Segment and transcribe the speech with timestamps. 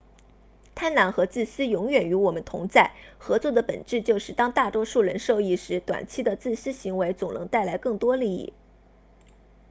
[0.73, 8.51] 贪婪和自私永远与我们同在合作的本质就是当大多数人受益时短期的自私行为总能带来更多利益